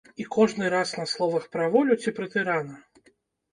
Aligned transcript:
І 0.21 0.23
кожны 0.35 0.69
раз 0.75 0.93
на 1.01 1.05
словах 1.11 1.45
пра 1.57 1.69
волю 1.77 2.01
ці 2.01 2.17
пра 2.19 2.27
тырана? 2.35 2.83